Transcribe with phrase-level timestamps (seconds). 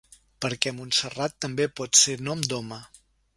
[0.45, 2.81] Perquè Montserrat també pot ser nom d'home.